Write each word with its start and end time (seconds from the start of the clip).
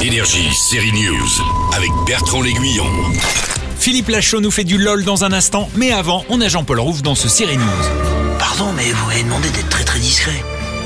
Énergie, 0.00 0.54
série 0.54 0.92
News, 0.92 1.28
avec 1.74 1.90
Bertrand 2.06 2.40
L'Aiguillon. 2.40 2.86
Philippe 3.80 4.08
Lachaud 4.08 4.40
nous 4.40 4.52
fait 4.52 4.62
du 4.62 4.78
LOL 4.78 5.02
dans 5.02 5.24
un 5.24 5.32
instant, 5.32 5.68
mais 5.74 5.90
avant, 5.90 6.24
on 6.28 6.40
a 6.40 6.46
Jean-Paul 6.46 6.78
Rouve 6.78 7.02
dans 7.02 7.16
ce 7.16 7.28
Série 7.28 7.56
News. 7.56 8.38
Pardon, 8.38 8.72
mais 8.76 8.92
vous 8.92 9.06
m'avez 9.08 9.24
demandé 9.24 9.48
d'être 9.50 9.68
très 9.68 9.82
très 9.82 9.98
discret. 9.98 10.44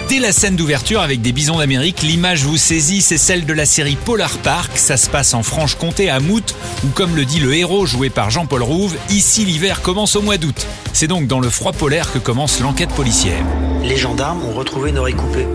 Dès 0.09 0.19
la 0.19 0.33
scène 0.33 0.57
d'ouverture 0.57 1.03
avec 1.03 1.21
des 1.21 1.33
bisons 1.33 1.59
d'Amérique, 1.59 2.01
l'image 2.01 2.45
vous 2.45 2.57
saisit, 2.57 3.03
c'est 3.03 3.19
celle 3.19 3.45
de 3.45 3.53
la 3.53 3.67
série 3.67 3.97
Polar 4.03 4.31
Park. 4.39 4.73
Ça 4.77 4.97
se 4.97 5.11
passe 5.11 5.35
en 5.35 5.43
Franche-Comté, 5.43 6.09
à 6.09 6.19
Mout, 6.19 6.55
ou 6.83 6.89
comme 6.89 7.15
le 7.15 7.27
dit 7.27 7.41
le 7.41 7.55
héros 7.55 7.85
joué 7.85 8.09
par 8.09 8.31
Jean-Paul 8.31 8.63
Rouve, 8.63 8.97
ici 9.11 9.45
l'hiver 9.45 9.83
commence 9.83 10.17
au 10.17 10.23
mois 10.23 10.39
d'août. 10.39 10.67
C'est 10.95 11.07
donc 11.07 11.27
dans 11.27 11.41
le 11.41 11.51
froid 11.51 11.73
polaire 11.73 12.11
que 12.13 12.19
commence 12.19 12.61
l'enquête 12.61 12.91
policière. 12.91 13.45
Les 13.83 13.99
gendarmes 13.99 14.43
ont 14.43 14.55
retrouvé 14.55 14.89
une 14.89 14.97
oreille 14.97 15.15
coupée. 15.15 15.47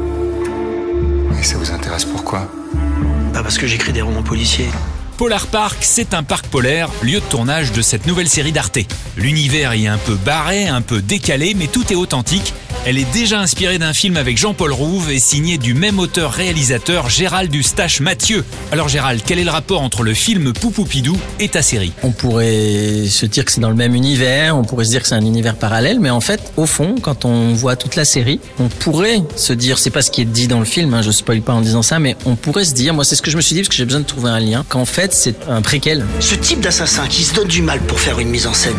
Et 1.39 1.43
ça 1.43 1.57
vous 1.57 1.71
intéresse 1.71 2.05
pourquoi? 2.05 2.51
Parce 3.44 3.58
que 3.58 3.68
j'écris 3.68 3.94
des 3.94 4.02
romans 4.02 4.23
policiers. 4.23 4.70
Polar 5.18 5.48
Park, 5.48 5.77
c'est 5.82 6.14
un 6.14 6.22
parc 6.22 6.46
polaire, 6.48 6.90
lieu 7.02 7.20
de 7.20 7.26
tournage 7.26 7.72
de 7.72 7.82
cette 7.82 8.05
nouvelle 8.05 8.27
série 8.27 8.52
d'Arte. 8.52 8.80
L'univers 9.18 9.73
est 9.73 9.88
un 9.88 9.98
peu 9.98 10.13
barré, 10.13 10.68
un 10.68 10.82
peu 10.82 11.02
décalé, 11.02 11.55
mais 11.55 11.66
tout 11.66 11.91
est 11.91 11.96
authentique. 11.96 12.54
Elle 12.90 12.98
est 12.98 13.12
déjà 13.12 13.41
inspirée 13.41 13.80
d'un 13.80 13.91
film 13.91 14.16
avec 14.16 14.38
Jean-Paul 14.38 14.72
Rouve 14.72 15.12
et 15.12 15.20
signée 15.20 15.58
du 15.58 15.73
même 15.73 16.00
auteur-réalisateur 16.00 17.10
Gérald 17.10 17.54
Eustache 17.54 18.00
Mathieu. 18.00 18.46
Alors 18.72 18.88
Gérald, 18.88 19.22
quel 19.26 19.40
est 19.40 19.44
le 19.44 19.52
rapport 19.52 19.82
entre 19.82 20.04
le 20.04 20.13
film 20.13 20.54
Poupoupidou 20.54 21.18
et 21.41 21.50
ta 21.50 21.62
série? 21.62 21.91
On 22.02 22.12
pourrait 22.12 23.04
se 23.10 23.26
dire 23.26 23.44
que 23.44 23.52
c'est 23.52 23.60
dans 23.60 23.72
le 23.72 23.76
même 23.76 23.94
univers, 23.94 24.55
on 24.55 24.63
pourrait 24.63 24.86
se 24.86 24.91
dire 24.91 25.02
que 25.02 25.10
c'est 25.10 25.16
un 25.16 25.26
univers 25.26 25.58
parallèle, 25.58 26.00
mais 26.00 26.10
en 26.10 26.22
fait, 26.22 26.40
au 26.55 26.66
fond, 26.66 26.96
quand 27.02 27.26
on 27.26 27.52
voit 27.52 27.76
toute 27.76 27.98
la 27.98 28.05
série, 28.05 28.40
on 28.58 28.70
pourrait 28.70 29.22
se 29.35 29.52
dire, 29.52 29.80
c'est 29.80 29.90
pas 29.90 30.02
ce 30.02 30.10
qui 30.10 30.22
est 30.22 30.26
dit 30.26 30.48
dans 30.48 30.60
le 30.60 30.66
film, 30.66 30.94
hein, 30.94 31.02
je 31.02 31.12
spoil 31.12 31.41
pas 31.41 31.55
en 31.55 31.60
disant 31.60 31.82
ça, 31.82 31.99
mais 31.99 32.16
on 32.26 32.38
pourrait 32.38 32.63
se 32.63 32.74
dire, 32.74 32.94
moi 32.94 33.04
c'est 33.04 33.18
ce 33.18 33.22
que 33.22 33.32
je 33.32 33.35
me 33.35 33.41
suis 33.41 33.54
dit 33.54 33.63
parce 33.63 33.70
que 33.70 33.76
j'ai 33.76 33.84
besoin 33.84 33.99
de 33.99 34.05
trouver 34.05 34.30
un 34.30 34.40
lien, 34.40 34.63
qu'en 34.70 34.85
fait 34.85 35.13
c'est 35.13 35.35
un 35.49 35.62
préquel. 35.62 36.05
Ce 36.22 36.35
type 36.35 36.62
d'assassin 36.62 37.05
qui 37.10 37.26
se 37.26 37.34
donne 37.34 37.49
du 37.49 37.62
mal 37.62 37.82
pour 37.82 37.99
faire 37.99 38.18
une 38.20 38.29
mise 38.29 38.48
en 38.48 38.54
scène 38.54 38.77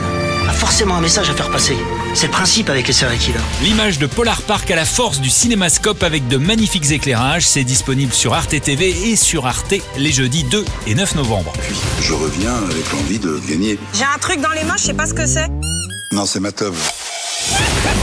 a 0.48 0.52
forcément 0.52 0.96
un 0.96 1.00
message 1.00 1.28
à 1.30 1.34
faire 1.34 1.50
passer. 1.50 1.77
C'est 2.14 2.27
le 2.27 2.32
principe 2.32 2.70
avec 2.70 2.86
les 2.86 2.92
serial 2.92 3.18
killers. 3.18 3.38
L'image 3.62 3.98
de 3.98 4.06
Polar 4.06 4.41
Park 4.42 4.70
à 4.70 4.77
la 4.77 4.84
force 4.84 5.20
du 5.20 5.28
cinémascope 5.28 6.02
avec 6.02 6.27
de 6.28 6.38
magnifiques 6.38 6.91
éclairages, 6.91 7.46
c'est 7.46 7.64
disponible 7.64 8.12
sur 8.12 8.34
Arte 8.34 8.60
TV 8.60 9.10
et 9.10 9.16
sur 9.16 9.46
Arte 9.46 9.74
les 9.96 10.12
jeudis 10.12 10.44
2 10.44 10.64
et 10.86 10.94
9 10.94 11.16
novembre. 11.16 11.52
Je 12.00 12.12
reviens 12.14 12.54
avec 12.70 12.91
l'envie 12.92 13.19
de 13.19 13.41
gagner. 13.48 13.78
J'ai 13.92 14.04
un 14.04 14.19
truc 14.19 14.41
dans 14.41 14.52
les 14.52 14.64
mains, 14.64 14.76
je 14.78 14.84
sais 14.84 14.94
pas 14.94 15.06
ce 15.06 15.14
que 15.14 15.26
c'est. 15.26 15.48
Non, 16.12 16.24
c'est 16.24 16.41
ma 16.41 16.52
teuf. 16.52 16.97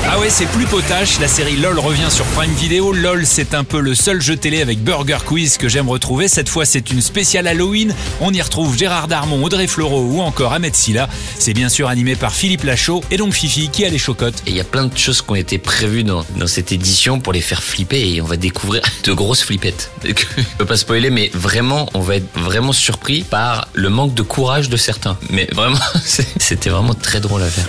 Ah 0.08 0.20
ouais, 0.20 0.30
c'est 0.30 0.46
plus 0.46 0.66
potache, 0.66 1.20
la 1.20 1.28
série 1.28 1.58
LOL 1.58 1.80
revient 1.80 2.10
sur 2.10 2.26
Prime 2.26 2.54
Video. 2.54 2.94
LOL, 2.94 3.26
c'est 3.26 3.54
un 3.54 3.64
peu 3.64 3.80
le 3.80 3.96
seul 3.96 4.22
jeu 4.22 4.38
télé 4.38 4.62
avec 4.62 4.84
Burger 4.84 5.18
Quiz 5.26 5.58
que 5.58 5.68
j'aime 5.68 5.90
retrouver. 5.90 6.28
Cette 6.28 6.48
fois, 6.48 6.64
c'est 6.64 6.92
une 6.92 7.02
spéciale 7.02 7.48
Halloween. 7.48 7.94
On 8.22 8.32
y 8.32 8.42
retrouve 8.42 8.78
Gérard 8.78 9.08
Darmon, 9.08 9.44
Audrey 9.44 9.68
Fleurot 9.68 10.04
ou 10.04 10.22
encore 10.22 10.54
Ahmed 10.54 10.76
Silla. 10.76 11.10
C'est 11.40 11.54
bien 11.54 11.70
sûr 11.70 11.90
animé 11.90 12.16
par 12.16 12.34
Philippe 12.34 12.64
Lachaud 12.64 13.04
et 13.10 13.18
donc 13.18 13.34
Fifi 13.34 13.70
qui 13.70 13.84
a 13.84 13.90
les 13.90 13.98
chocottes. 13.98 14.42
Et 14.46 14.52
il 14.52 14.56
y 14.56 14.62
a 14.62 14.64
plein 14.64 14.86
de 14.86 14.98
choses 14.98 15.22
qui 15.22 15.32
ont 15.32 15.36
été 15.36 15.58
prévues 15.58 16.04
dans, 16.04 16.24
cette 16.46 16.72
édition 16.72 17.20
pour 17.20 17.34
les 17.34 17.42
faire 17.42 17.64
flipper 17.64 18.16
et 18.16 18.22
on 18.22 18.26
va 18.26 18.38
découvrir 18.38 18.84
de 19.04 19.12
grosses 19.12 19.44
flippettes. 19.44 19.92
Je 20.06 20.14
peux 20.58 20.66
pas 20.66 20.78
spoiler, 20.78 21.10
mais 21.10 21.32
vraiment, 21.34 21.90
on 21.94 22.00
va 22.00 22.18
être 22.18 22.40
vraiment 22.40 22.74
surpris 22.74 23.24
par 23.24 23.68
le 23.74 23.90
manque 23.90 24.14
de 24.14 24.22
courage 24.22 24.70
de 24.70 24.78
certains. 24.78 25.18
Mais 25.30 25.48
vraiment, 25.52 25.80
c'était 26.06 26.70
vraiment 26.70 26.94
très 26.94 27.20
drôle 27.20 27.42
à 27.42 27.50
faire. 27.50 27.66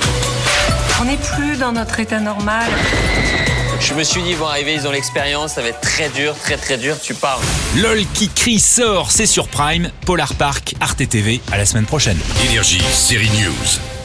On 0.98 1.04
n'est 1.04 1.16
plus 1.16 1.58
dans 1.58 1.72
notre 1.72 2.00
état 2.00 2.20
normal. 2.20 2.70
Je 3.80 3.92
me 3.92 4.02
suis 4.02 4.22
dit, 4.22 4.30
ils 4.30 4.36
vont 4.36 4.46
arriver, 4.46 4.72
ils 4.72 4.86
ont 4.86 4.90
l'expérience, 4.90 5.52
ça 5.54 5.62
va 5.62 5.68
être 5.68 5.80
très 5.80 6.08
dur, 6.08 6.34
très 6.34 6.56
très 6.56 6.78
dur, 6.78 6.98
tu 6.98 7.12
parles. 7.12 7.42
LOL 7.76 8.00
qui 8.14 8.30
crie 8.30 8.58
sort, 8.58 9.10
c'est 9.10 9.26
sur 9.26 9.48
Prime, 9.48 9.90
Polar 10.06 10.32
Park, 10.34 10.74
Arte 10.80 11.06
TV. 11.06 11.40
À 11.52 11.58
la 11.58 11.66
semaine 11.66 11.84
prochaine. 11.84 12.18
Énergie, 12.48 12.80
série 12.92 13.28
News. 13.30 13.95